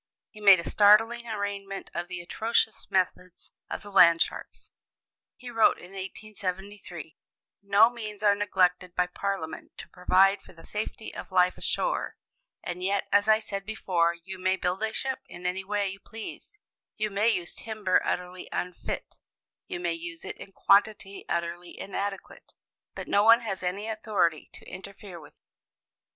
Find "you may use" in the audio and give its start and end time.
16.97-17.53, 19.67-20.25